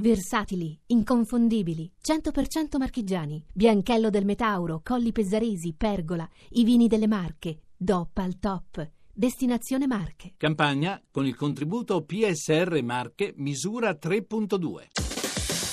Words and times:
Versatili, 0.00 0.80
inconfondibili, 0.86 1.92
100% 2.02 2.78
marchigiani, 2.78 3.44
Bianchello 3.52 4.08
del 4.08 4.24
Metauro, 4.24 4.80
Colli 4.82 5.12
Pesaresi, 5.12 5.74
Pergola, 5.76 6.26
i 6.52 6.64
vini 6.64 6.88
delle 6.88 7.06
Marche, 7.06 7.64
DOP 7.76 8.16
al 8.16 8.38
top. 8.38 8.90
Destinazione 9.12 9.86
Marche. 9.86 10.32
Campagna 10.38 10.98
con 11.10 11.26
il 11.26 11.36
contributo 11.36 12.02
PSR 12.02 12.82
Marche 12.82 13.34
misura 13.36 13.90
3.2. 13.90 14.86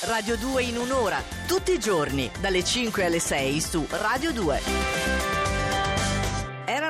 Radio 0.08 0.36
2 0.36 0.64
in 0.64 0.76
un'ora, 0.76 1.22
tutti 1.48 1.72
i 1.72 1.80
giorni, 1.80 2.30
dalle 2.42 2.66
5 2.66 3.06
alle 3.06 3.20
6 3.20 3.62
su 3.62 3.86
Radio 3.90 4.34
2. 4.34 4.60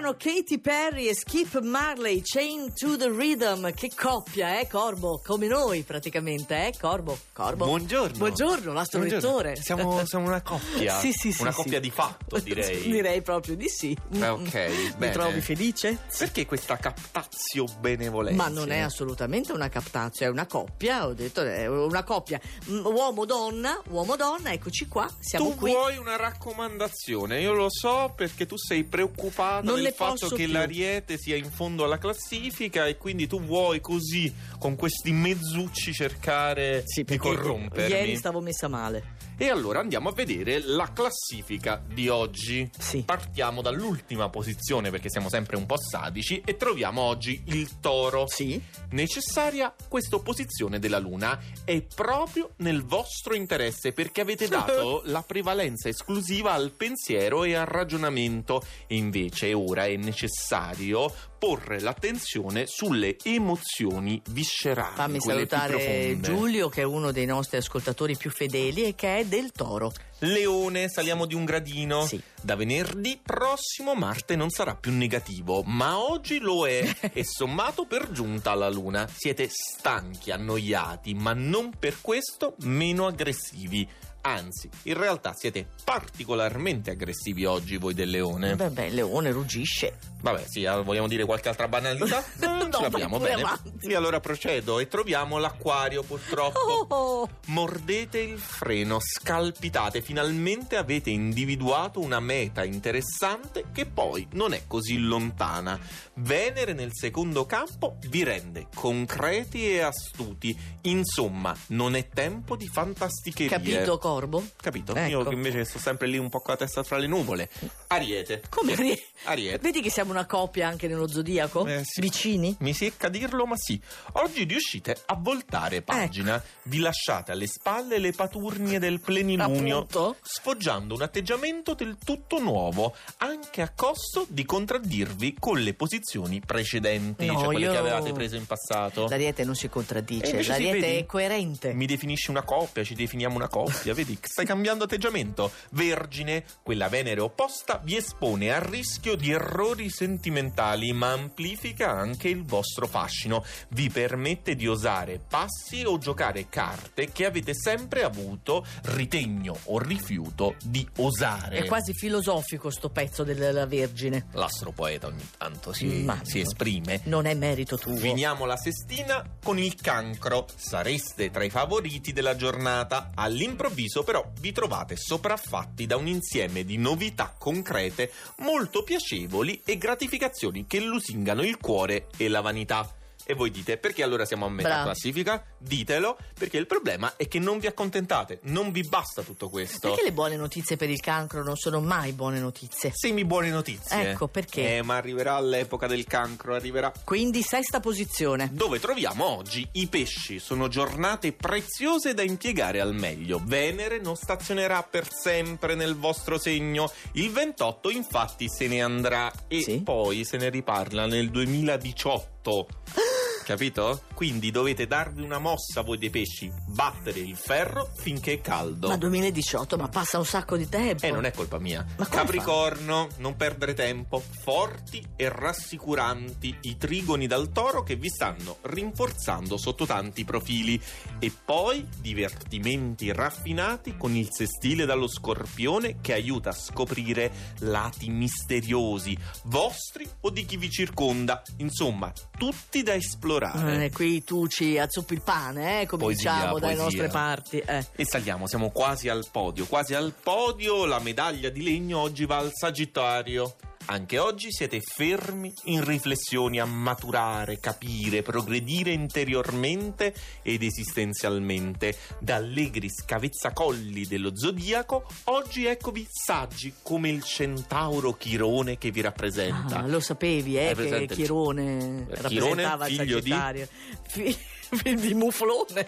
Erano 0.07 0.23
Katy 0.23 0.59
Perry 0.59 1.07
e 1.07 1.13
Skip 1.13 1.59
Marley, 1.59 2.21
Chain 2.23 2.71
to 2.73 2.95
the 2.95 3.09
Rhythm. 3.09 3.73
Che 3.73 3.91
coppia, 3.93 4.57
eh, 4.57 4.65
Corbo? 4.65 5.19
Come 5.21 5.47
noi 5.47 5.83
praticamente, 5.83 6.55
eh, 6.67 6.73
Corbo? 6.79 7.17
Corbo? 7.33 7.65
Buongiorno. 7.65 8.15
Buongiorno, 8.15 8.71
l'astro 8.71 8.99
Buongiorno. 8.99 9.27
lettore. 9.27 9.55
Siamo, 9.61 10.05
siamo 10.05 10.27
una 10.27 10.41
coppia. 10.41 10.97
Sì, 11.07 11.11
sì, 11.11 11.33
sì, 11.33 11.41
Una 11.41 11.51
sì. 11.51 11.57
coppia 11.61 11.81
di 11.81 11.89
fatto, 11.89 12.39
direi. 12.39 12.83
Direi 12.83 13.21
proprio 13.21 13.57
di 13.57 13.67
sì. 13.67 13.95
Eh, 14.13 14.27
ok, 14.29 14.53
Mi 14.53 14.93
bene. 14.97 15.11
trovi 15.11 15.41
felice? 15.41 15.97
Perché 16.17 16.45
questa 16.45 16.77
captazio 16.77 17.65
benevolenza? 17.81 18.41
Ma 18.41 18.47
non 18.47 18.71
è 18.71 18.79
assolutamente 18.79 19.51
una 19.51 19.67
captazio, 19.67 20.25
è 20.25 20.29
una 20.29 20.45
coppia, 20.45 21.05
ho 21.05 21.13
detto, 21.13 21.41
è 21.41 21.67
una 21.67 22.03
coppia 22.05 22.39
mm, 22.69 22.85
uomo-donna, 22.85 23.81
uomo-donna, 23.89 24.53
eccoci 24.53 24.87
qua, 24.87 25.05
siamo 25.19 25.49
Tu 25.49 25.55
qui. 25.57 25.71
vuoi 25.71 25.97
una 25.97 26.15
raccomandazione, 26.15 27.41
io 27.41 27.51
lo 27.51 27.67
so 27.69 28.13
perché 28.15 28.45
tu 28.45 28.55
sei 28.57 28.85
preoccupata 28.85 29.63
Non 29.63 29.75
del 29.75 29.95
fatto 29.97 30.27
che 30.29 30.43
più. 30.45 30.53
l'Ariete 30.53 31.17
sia 31.17 31.35
in 31.35 31.49
fondo 31.49 31.83
alla 31.83 31.97
classifica 31.97 32.85
e 32.85 32.97
quindi 32.97 33.27
tu 33.27 33.41
vuoi 33.41 33.81
così, 33.81 34.33
con 34.59 34.75
questi 34.75 35.11
mezzucci, 35.11 35.93
cercare 35.93 36.83
Sì, 36.85 37.03
di 37.03 37.17
corrompermi. 37.17 37.93
Ieri 37.93 38.15
stavo 38.15 38.39
messa 38.39 38.67
male. 38.67 39.15
E 39.39 39.49
allora 39.49 39.79
andiamo 39.79 40.09
a 40.09 40.13
vedere 40.13 40.59
la 40.63 40.91
classifica 40.93 41.79
di 41.85 42.09
oggi. 42.09 42.67
Sì. 42.75 43.03
Partiamo 43.03 43.61
dall'ultima 43.61 44.29
posizione 44.29 44.89
perché 44.89 45.11
siamo 45.11 45.29
sempre 45.29 45.57
un 45.57 45.67
po' 45.67 45.77
sadici 45.77 46.41
e 46.43 46.57
troviamo 46.57 47.01
oggi 47.01 47.43
il 47.45 47.79
toro. 47.79 48.25
Sì? 48.27 48.59
Necessaria 48.91 49.71
questa 49.87 50.15
opposizione 50.15 50.79
della 50.79 50.97
Luna 50.97 51.39
è 51.63 51.79
proprio 51.83 52.53
nel 52.57 52.83
vostro 52.83 53.35
interesse 53.35 53.91
perché 53.91 54.21
avete 54.21 54.47
dato 54.49 55.03
la 55.05 55.21
prevalenza 55.21 55.87
esclusiva 55.87 56.53
al 56.53 56.71
pensiero 56.71 57.43
e 57.43 57.53
al 57.53 57.67
ragionamento 57.67 58.63
e 58.87 58.95
invece 58.95 59.53
ora 59.53 59.85
è 59.85 59.95
necessario 59.97 61.13
porre 61.37 61.79
l'attenzione 61.79 62.65
sulle 62.67 63.17
emozioni 63.23 64.21
viscerali. 64.29 64.95
Fammi 64.95 65.19
salutare. 65.19 66.19
Giulio 66.19 66.69
che 66.69 66.81
è 66.81 66.85
uno 66.85 67.11
dei 67.11 67.25
nostri 67.25 67.57
ascoltatori 67.57 68.15
più 68.17 68.31
fedeli 68.31 68.83
e 68.83 68.95
che 68.95 69.19
è 69.19 69.25
del 69.25 69.51
toro. 69.51 69.91
Leone, 70.19 70.89
saliamo 70.89 71.25
di 71.25 71.35
un 71.35 71.45
gradino. 71.45 72.05
Sì. 72.05 72.19
Da 72.41 72.55
venerdì 72.55 73.19
prossimo 73.21 73.93
Marte 73.93 74.35
non 74.35 74.49
sarà 74.49 74.75
più 74.75 74.91
negativo, 74.91 75.61
ma 75.63 75.99
oggi 75.99 76.39
lo 76.39 76.67
è 76.67 76.83
e 77.13 77.23
sommato 77.23 77.85
per 77.85 78.11
giunta 78.11 78.51
alla 78.51 78.69
Luna. 78.69 79.07
Siete 79.07 79.47
stanchi, 79.49 80.31
annoiati, 80.31 81.13
ma 81.13 81.33
non 81.33 81.71
per 81.77 81.97
questo 82.01 82.55
meno 82.61 83.05
aggressivi. 83.05 83.87
Anzi, 84.21 84.69
in 84.83 84.95
realtà 84.95 85.33
siete 85.33 85.67
particolarmente 85.83 86.91
aggressivi 86.91 87.45
oggi 87.45 87.77
voi 87.77 87.93
del 87.93 88.09
leone. 88.09 88.55
Beh, 88.55 88.69
beh, 88.69 88.87
il 88.87 88.95
leone 88.95 89.31
ruggisce. 89.31 89.97
Vabbè, 90.19 90.43
sì, 90.47 90.65
ah, 90.65 90.81
vogliamo 90.81 91.07
dire 91.07 91.23
qualche 91.25 91.47
altra 91.49 91.67
banalità? 91.67 92.23
Non 92.39 92.55
No, 92.67 92.71
ce 92.71 92.81
l'abbiamo 92.81 93.19
bene. 93.19 93.41
avanti. 93.41 93.87
E 93.87 93.95
allora 93.95 94.19
procedo 94.19 94.79
e 94.79 94.87
troviamo 94.89 95.37
l'acquario 95.37 96.03
purtroppo. 96.03 96.59
Oh, 96.59 96.85
oh. 96.89 97.29
Mordete 97.45 98.19
il 98.19 98.37
freno, 98.37 98.97
scalpitate, 98.99 100.01
finalmente 100.01 100.75
avete 100.75 101.09
individuato 101.09 102.01
una 102.01 102.19
meta 102.19 102.65
interessante 102.65 103.65
che 103.71 103.85
poi 103.85 104.27
non 104.31 104.53
è 104.53 104.63
così 104.67 104.97
lontana. 104.97 105.79
Venere 106.15 106.73
nel 106.73 106.89
secondo 106.91 107.45
campo 107.45 107.97
vi 108.07 108.23
rende 108.23 108.67
concreti 108.73 109.69
e 109.69 109.79
astuti. 109.79 110.57
Insomma, 110.81 111.55
non 111.67 111.95
è 111.95 112.09
tempo 112.09 112.55
di 112.57 112.67
fantasticherie. 112.67 113.49
Capito, 113.49 113.97
Corbo? 114.17 114.43
Capito? 114.59 114.95
Ecco. 114.95 115.09
Io 115.09 115.31
invece 115.31 115.63
sto 115.63 115.77
sempre 115.77 116.07
lì 116.07 116.17
un 116.17 116.27
po' 116.29 116.39
con 116.39 116.53
la 116.53 116.57
testa 116.57 116.83
tra 116.83 116.97
le 116.97 117.05
nuvole. 117.05 117.49
Ariete. 117.87 118.41
Come 118.49 118.73
Ari- 118.73 118.99
Ariete. 119.25 119.59
Vedi 119.59 119.79
che 119.81 119.91
siamo 119.91 120.09
una 120.09 120.25
coppia 120.25 120.67
anche 120.67 120.87
nello 120.87 121.07
zodiaco? 121.07 121.67
Eh, 121.67 121.81
sì. 121.83 122.01
Vicini? 122.01 122.55
Mi 122.61 122.73
secca 122.73 123.09
dirlo, 123.09 123.45
ma 123.45 123.53
sì. 123.55 123.79
Oggi 124.13 124.43
riuscite 124.45 124.97
a 125.05 125.15
voltare 125.15 125.83
pagina. 125.83 126.37
Ecco. 126.37 126.45
Vi 126.63 126.79
lasciate 126.79 127.31
alle 127.33 127.45
spalle 127.45 127.99
le 127.99 128.11
paturnie 128.11 128.79
del 128.79 128.99
plenilunio, 129.01 129.77
Appunto. 129.81 130.15
sfoggiando 130.23 130.95
un 130.95 131.03
atteggiamento 131.03 131.75
del 131.75 131.97
tutto 132.03 132.39
nuovo, 132.39 132.95
anche 133.17 133.61
a 133.61 133.71
costo 133.75 134.25
di 134.29 134.45
contraddirvi 134.45 135.35
con 135.39 135.59
le 135.59 135.75
posizioni 135.75 136.41
precedenti, 136.43 137.27
No, 137.27 137.33
cioè 137.35 137.45
quelle 137.45 137.65
io- 137.65 137.71
che 137.71 137.77
avevate 137.77 138.11
preso 138.13 138.35
in 138.35 138.47
passato. 138.47 139.07
L'ariete 139.09 139.43
non 139.43 139.53
si 139.55 139.69
contraddice, 139.69 140.41
sì, 140.41 140.49
l'ariete 140.49 140.97
è 140.97 141.05
coerente. 141.05 141.73
Mi 141.73 141.85
definisci 141.85 142.31
una 142.31 142.41
coppia, 142.41 142.83
ci 142.83 142.95
definiamo 142.95 143.35
una 143.35 143.47
coppia, 143.47 143.93
vedi? 143.97 144.17
Stai 144.21 144.45
cambiando 144.45 144.83
atteggiamento. 144.83 145.51
Vergine, 145.71 146.43
quella 146.61 146.87
Venere 146.87 147.21
opposta, 147.21 147.81
vi 147.83 147.95
espone 147.95 148.53
al 148.53 148.61
rischio 148.61 149.15
di 149.15 149.31
errori 149.31 149.89
sentimentali, 149.89 150.93
ma 150.93 151.11
amplifica 151.11 151.89
anche 151.89 152.29
il 152.29 152.43
vostro 152.43 152.87
fascino. 152.87 153.43
Vi 153.69 153.89
permette 153.89 154.53
di 154.55 154.67
osare 154.67 155.19
passi 155.27 155.83
o 155.83 155.97
giocare 155.97 156.47
carte 156.47 157.11
che 157.11 157.25
avete 157.25 157.55
sempre 157.55 158.03
avuto 158.03 158.65
ritegno 158.83 159.57
o 159.65 159.79
rifiuto 159.79 160.55
di 160.63 160.87
osare. 160.97 161.57
È 161.57 161.65
quasi 161.65 161.93
filosofico 161.93 162.69
sto 162.69 162.89
pezzo 162.89 163.23
della 163.23 163.65
Vergine. 163.65 164.27
L'astropoeta 164.33 165.07
ogni 165.07 165.27
tanto 165.37 165.73
si, 165.73 166.07
si 166.21 166.39
esprime. 166.39 167.01
Non 167.05 167.25
è 167.25 167.33
merito 167.33 167.77
tuo. 167.77 167.95
Finiamo 167.95 168.45
la 168.45 168.57
sestina 168.57 169.23
con 169.43 169.57
il 169.57 169.73
cancro. 169.75 170.45
Sareste 170.55 171.31
tra 171.31 171.43
i 171.43 171.49
favoriti 171.49 172.13
della 172.13 172.35
giornata. 172.35 173.11
All'improvviso, 173.15 173.85
però, 174.03 174.31
vi 174.39 174.51
trovate 174.51 174.95
sopraffatti 174.95 175.85
da 175.85 175.95
un 175.95 176.07
insieme 176.07 176.63
di 176.63 176.77
novità 176.77 177.33
concrete 177.37 178.11
molto 178.37 178.83
piacevoli 178.83 179.61
e 179.65 179.77
gratificazioni 179.77 180.65
che 180.67 180.79
lusingano 180.79 181.43
il 181.43 181.57
cuore 181.57 182.07
e 182.17 182.27
la 182.27 182.41
vanità. 182.41 182.89
E 183.29 183.33
voi 183.33 183.51
dite 183.51 183.77
perché 183.77 184.03
allora 184.03 184.23
siamo 184.23 184.45
a 184.45 184.49
metà 184.49 184.69
Bravo. 184.69 184.83
classifica? 184.85 185.43
Ditelo, 185.57 186.17
perché 186.39 186.55
il 186.57 186.65
problema 186.65 187.17
è 187.17 187.27
che 187.27 187.39
non 187.39 187.59
vi 187.59 187.67
accontentate, 187.67 188.39
non 188.43 188.71
vi 188.71 188.83
basta 188.87 189.21
tutto 189.21 189.49
questo. 189.49 189.89
Perché 189.89 190.03
le 190.03 190.13
buone 190.13 190.37
notizie 190.37 190.77
per 190.77 190.89
il 190.89 191.01
cancro 191.01 191.43
non 191.43 191.57
sono 191.57 191.81
mai 191.81 192.13
buone 192.13 192.39
notizie? 192.39 192.91
Semi 192.95 193.25
buone 193.25 193.49
notizie. 193.49 194.11
Ecco, 194.11 194.29
perché? 194.29 194.77
Eh, 194.77 194.81
ma 194.81 194.95
arriverà 194.95 195.37
l'epoca 195.41 195.87
del 195.87 196.05
cancro, 196.05 196.55
arriverà. 196.55 196.93
Quindi 197.03 197.41
sesta 197.41 197.81
posizione. 197.81 198.49
Dove 198.53 198.79
troviamo 198.79 199.25
oggi 199.25 199.67
i 199.73 199.87
pesci. 199.87 200.39
Sono 200.39 200.69
giornate 200.69 201.33
preziose 201.33 202.13
da 202.13 202.21
impiegare 202.21 202.79
al 202.79 202.93
meglio. 202.95 203.41
Venere 203.43 203.99
non 203.99 204.15
stazionerà 204.15 204.83
per 204.83 205.05
sempre 205.11 205.75
nel 205.75 205.97
vostro 205.97 206.37
segno. 206.37 206.89
Il 207.13 207.29
28 207.31 207.89
infatti 207.89 208.47
se 208.47 208.67
ne 208.67 208.81
andrà 208.81 209.29
e 209.49 209.61
Sì. 209.63 209.81
poi 209.81 210.23
se 210.23 210.37
ne 210.37 210.47
riparla 210.47 211.07
nel 211.07 211.29
2018. 211.29 212.67
Capito? 213.47 214.01
Quindi 214.13 214.51
dovete 214.51 214.87
darvi 214.87 215.21
una 215.21 215.39
mossa 215.39 215.81
voi 215.81 215.97
dei 215.97 216.09
pesci, 216.09 216.51
battere 216.65 217.21
il 217.21 217.37
ferro 217.37 217.91
finché 217.95 218.33
è 218.33 218.41
caldo. 218.41 218.89
Ma 218.89 218.97
2018, 218.97 219.77
ma 219.77 219.87
passa 219.87 220.17
un 220.17 220.25
sacco 220.25 220.57
di 220.57 220.67
tempo. 220.67 221.05
E 221.05 221.11
non 221.11 221.23
è 221.23 221.31
colpa 221.31 221.57
mia. 221.57 221.85
Ma 221.97 222.09
Capricorno, 222.09 223.07
non 223.19 223.37
perdere 223.37 223.73
tempo. 223.73 224.21
Forti 224.41 225.01
e 225.15 225.29
rassicuranti 225.29 226.57
i 226.63 226.75
trigoni 226.75 227.25
dal 227.25 227.49
toro 227.53 227.83
che 227.83 227.95
vi 227.95 228.09
stanno 228.09 228.57
rinforzando 228.63 229.55
sotto 229.55 229.85
tanti 229.85 230.25
profili. 230.25 230.77
E 231.17 231.31
poi 231.31 231.87
divertimenti 232.01 233.13
raffinati 233.13 233.95
con 233.95 234.13
il 234.13 234.27
sestile 234.29 234.83
dallo 234.83 235.07
scorpione 235.07 236.01
che 236.01 236.11
aiuta 236.11 236.49
a 236.49 236.53
scoprire 236.53 237.31
lati 237.59 238.09
misteriosi, 238.09 239.17
vostri 239.43 240.05
o 240.19 240.31
di 240.31 240.43
chi 240.43 240.57
vi 240.57 240.69
circonda. 240.69 241.41
Insomma, 241.59 242.11
tutti 242.37 242.83
da 242.83 242.93
esplorare. 242.93 243.35
Eh, 243.83 243.91
qui 243.91 244.23
tu 244.23 244.47
ci 244.47 244.77
azzuppi 244.77 245.13
il 245.13 245.21
pane, 245.21 245.81
eh? 245.81 245.85
Cominciamo 245.85 246.37
Poesia, 246.37 246.59
dalle 246.59 246.59
poesia. 246.59 246.83
nostre 246.83 247.07
parti. 247.07 247.57
Eh. 247.59 247.85
E 247.95 248.05
saliamo, 248.05 248.47
siamo 248.47 248.69
quasi 248.69 249.09
al 249.09 249.25
podio, 249.31 249.65
quasi 249.65 249.93
al 249.93 250.13
podio, 250.21 250.85
la 250.85 250.99
medaglia 250.99 251.49
di 251.49 251.63
legno 251.63 251.99
oggi 251.99 252.25
va 252.25 252.37
al 252.37 252.51
Sagittario. 252.53 253.55
Anche 253.89 254.19
oggi 254.19 254.51
siete 254.51 254.81
fermi 254.81 255.53
in 255.65 255.81
riflessioni 255.85 256.59
a 256.59 256.65
maturare, 256.65 257.57
capire, 257.61 258.21
progredire 258.21 258.91
interiormente 258.91 260.13
ed 260.41 260.61
esistenzialmente. 260.61 261.95
Da 262.19 262.35
allegri 262.35 262.89
scavezzacolli 262.89 264.05
dello 264.05 264.31
zodiaco, 264.35 265.05
oggi 265.25 265.65
eccovi 265.67 266.05
saggi 266.09 266.73
come 266.81 267.09
il 267.09 267.23
centauro 267.23 268.11
Chirone 268.11 268.77
che 268.77 268.91
vi 268.91 268.99
rappresenta. 268.99 269.77
Ah, 269.77 269.87
lo 269.87 270.01
sapevi, 270.01 270.57
eh, 270.57 270.67
che 270.67 270.75
presente 270.75 271.13
il- 271.13 271.19
Chirone 271.19 271.77
Eh, 272.09 272.27
Chirone, 272.27 272.63
rappresentava 272.63 272.87
il 272.87 272.97
di- 272.97 272.97
Sagittario. 272.97 273.67
Film 274.09 274.35
di 274.95 275.13
muflone. 275.13 275.87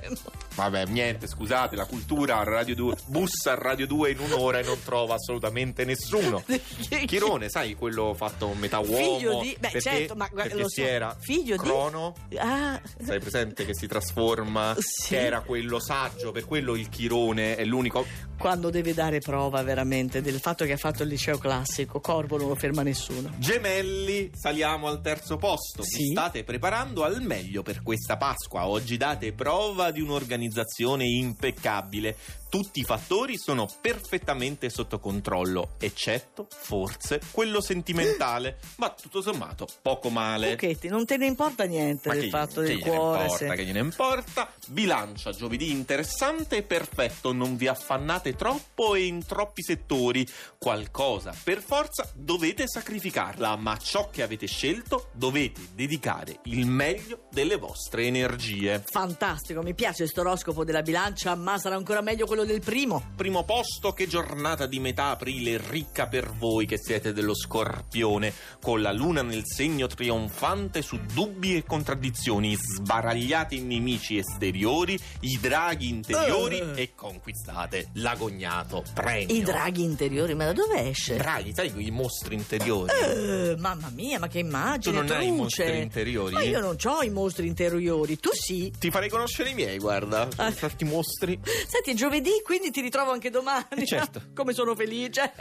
Vabbè, 0.56 0.86
niente, 0.88 1.28
scusate, 1.28 1.76
la 1.76 1.86
cultura 1.86 2.40
a 2.40 2.44
Radio 2.44 2.76
2 2.76 2.96
bussa 3.06 3.52
a 3.54 3.56
Radio 3.56 3.88
2 3.88 4.12
in 4.12 4.20
un'ora 4.20 4.60
e 4.60 4.64
non 4.64 4.78
trova 4.84 5.16
assolutamente 5.16 5.86
nessuno. 5.86 6.44
Chirone, 7.06 7.50
sai 7.50 7.76
quello 7.76 8.14
fatto 8.14 8.54
metà 8.54 8.80
uomo? 8.80 9.18
Figlio 9.18 9.40
di- 9.40 9.52
beh, 9.60 9.70
perché, 9.70 9.82
certo, 9.82 10.16
ma 10.16 10.28
guarda, 10.28 10.50
perché 10.50 10.62
lo 10.64 10.70
si 10.70 10.82
so. 10.82 10.88
era 10.88 11.16
Figlio 11.20 11.56
di- 11.56 11.62
Crono, 11.64 12.14
Ah, 12.38 12.80
sai 13.04 13.20
presente 13.20 13.66
che 13.66 13.74
si 13.76 13.88
trasforma, 13.88 14.76
Sì. 14.78 15.10
che 15.10 15.20
era 15.26 15.42
quello 15.42 15.80
saggio, 15.80 16.32
per 16.32 16.46
quello 16.46 16.76
il 16.76 16.90
Chirone 16.90 17.56
è 17.56 17.64
l'unico 17.66 18.06
quando 18.40 18.70
deve 18.70 18.94
dare 18.94 19.20
prova 19.20 19.62
veramente 19.64 20.22
del 20.22 20.40
fatto 20.40 20.64
che 20.64 20.72
ha 20.72 20.78
fatto 20.78 21.04
il 21.04 21.10
liceo 21.10 21.38
classico, 21.38 22.00
Corvo 22.00 22.38
non 22.38 22.48
lo 22.48 22.56
ferma 22.56 22.84
nessuno. 22.84 23.32
Gemelli, 23.38 24.32
saliamo 24.34 24.88
al 24.88 25.02
terzo 25.02 25.36
posto. 25.36 25.82
Vi 25.82 25.88
Sì. 25.90 26.06
state 26.12 26.46
preparando 26.46 27.04
al 27.04 27.22
meglio 27.22 27.64
per 27.64 27.84
questa 27.84 28.16
Pasqua. 28.16 28.68
Oggi 28.70 28.98
date 28.98 29.34
prova 29.34 29.90
di 29.90 30.00
un'organizzazione 30.00 31.04
impeccabile. 31.04 32.16
Tutti 32.50 32.80
i 32.80 32.84
fattori 32.84 33.38
sono 33.38 33.68
perfettamente 33.80 34.70
sotto 34.70 35.00
controllo, 35.00 35.76
eccetto, 35.80 36.48
forse, 36.50 37.20
quello 37.32 37.62
sentimentale. 37.62 38.58
Ma 38.78 38.90
tutto 38.90 39.22
sommato, 39.22 39.68
poco 39.84 40.10
male. 40.10 40.52
Cucchetti, 40.52 40.88
non 40.88 41.06
te 41.06 41.18
ne 41.18 41.28
importa 41.28 41.66
niente 41.66 42.10
del 42.10 42.30
fatto 42.30 42.62
del 42.62 42.80
cuore. 42.80 43.24
importa, 43.24 43.36
se- 43.36 43.56
che 43.56 43.66
gliene 43.66 43.80
importa. 43.80 44.52
Bilancia 44.68 45.32
giovedì 45.32 45.72
interessante 45.72 46.58
e 46.58 46.64
perfetto. 46.64 47.34
Non 47.34 47.56
vi 47.56 47.68
affannate 47.68 48.34
troppo 48.34 48.96
e 48.96 49.06
in 49.06 49.26
troppi 49.26 49.64
settori. 49.64 50.28
Qualcosa 50.58 51.36
per 51.44 51.62
forza 51.62 52.12
dovete 52.16 52.68
sacrificarla, 52.68 53.56
ma 53.58 53.78
ciò 53.78 54.10
che 54.10 54.24
avete 54.24 54.48
scelto 54.48 55.10
dovete 55.14 55.62
dedicare 55.76 56.40
il 56.46 56.66
meglio 56.66 57.28
delle 57.32 57.58
vostre 57.58 58.06
energie. 58.06 58.59
Fantastico, 58.68 59.62
mi 59.62 59.74
piace 59.74 60.08
sto 60.08 60.22
oroscopo 60.22 60.64
della 60.64 60.82
bilancia, 60.82 61.36
ma 61.36 61.58
sarà 61.58 61.76
ancora 61.76 62.02
meglio 62.02 62.26
quello 62.26 62.44
del 62.44 62.60
primo. 62.62 63.12
Primo 63.16 63.44
posto, 63.44 63.94
che 63.94 64.08
giornata 64.08 64.66
di 64.66 64.80
metà 64.80 65.12
aprile 65.12 65.62
ricca 65.70 66.08
per 66.08 66.32
voi 66.32 66.66
che 66.66 66.78
siete 66.78 67.14
dello 67.14 67.34
scorpione, 67.36 68.34
con 68.62 68.82
la 68.82 68.92
luna 68.92 69.22
nel 69.22 69.44
segno 69.46 69.88
trionfante 69.88 70.82
su 70.82 71.00
dubbi 71.14 71.56
e 71.56 71.64
contraddizioni, 71.64 72.56
sbaragliate 72.56 73.56
i 73.56 73.62
nemici 73.62 74.18
esteriori, 74.18 75.00
i 75.22 75.38
draghi 75.40 75.88
interiori 75.90 76.58
Eh. 76.60 76.82
e 76.82 76.92
conquistate 76.96 77.90
l'agognato 77.94 78.84
premio. 78.94 79.36
I 79.36 79.42
draghi 79.42 79.84
interiori, 79.84 80.34
ma 80.34 80.46
da 80.46 80.54
dove 80.54 80.90
esce? 80.90 81.16
Draghi, 81.18 81.54
sai 81.54 81.72
quei 81.72 81.92
mostri 81.92 82.36
interiori? 82.36 82.92
Eh, 82.92 83.56
mamma 83.58 83.90
mia, 83.94 84.20
ma 84.20 84.28
che 84.28 84.40
immagine! 84.40 84.96
Tu 84.96 85.02
non 85.08 85.16
hai 85.16 85.26
i 85.26 85.28
truce. 85.28 85.42
mostri 85.64 85.82
interiori? 85.82 86.34
Ma 86.34 86.42
io 86.42 86.60
non 86.60 86.76
ho 86.84 87.02
i 87.02 87.10
mostri 87.10 87.48
interiori, 87.48 88.20
tu 88.20 88.30
sì. 88.34 88.49
Ti 88.78 88.90
farei 88.90 89.10
conoscere 89.10 89.50
i 89.50 89.54
miei, 89.54 89.78
guarda, 89.78 90.28
Ah. 90.38 90.52
certi 90.54 90.84
mostri. 90.86 91.40
Senti, 91.68 91.92
è 91.92 91.94
giovedì, 91.94 92.42
quindi 92.44 92.72
ti 92.72 92.82
ritrovo 92.82 93.12
anche 93.12 93.30
domani. 93.30 93.66
Eh, 93.70 93.86
certo. 93.86 94.22
Come 94.34 94.54
sono 94.54 94.74
felice. 94.76 95.32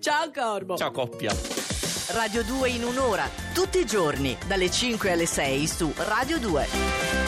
Ciao 0.00 0.30
Corbo. 0.32 0.76
Ciao 0.76 0.90
coppia. 0.90 1.34
Radio 2.08 2.42
2 2.42 2.70
in 2.70 2.84
un'ora, 2.84 3.28
tutti 3.52 3.78
i 3.80 3.84
giorni, 3.84 4.34
dalle 4.46 4.70
5 4.70 5.12
alle 5.12 5.26
6 5.26 5.66
su 5.66 5.92
Radio 5.96 6.38
2. 6.38 7.27